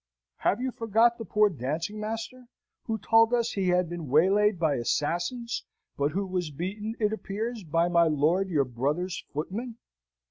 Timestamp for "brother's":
8.65-9.23